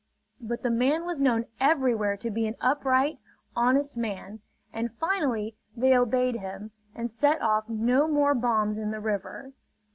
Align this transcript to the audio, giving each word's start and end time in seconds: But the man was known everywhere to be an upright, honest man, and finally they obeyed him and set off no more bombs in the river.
But 0.39 0.63
the 0.63 0.71
man 0.71 1.05
was 1.05 1.19
known 1.19 1.45
everywhere 1.59 2.17
to 2.17 2.31
be 2.31 2.47
an 2.47 2.55
upright, 2.59 3.21
honest 3.55 3.95
man, 3.97 4.39
and 4.73 4.91
finally 4.99 5.55
they 5.77 5.95
obeyed 5.95 6.37
him 6.37 6.71
and 6.95 7.07
set 7.07 7.39
off 7.39 7.69
no 7.69 8.07
more 8.07 8.33
bombs 8.33 8.79
in 8.79 8.89
the 8.89 8.99
river. 8.99 9.53